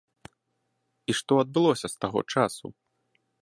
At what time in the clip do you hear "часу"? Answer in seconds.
2.37-2.65